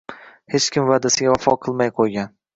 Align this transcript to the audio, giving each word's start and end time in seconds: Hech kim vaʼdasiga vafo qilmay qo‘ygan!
Hech 0.53 0.69
kim 0.77 0.87
vaʼdasiga 0.87 1.37
vafo 1.37 1.55
qilmay 1.69 1.95
qo‘ygan! 2.01 2.35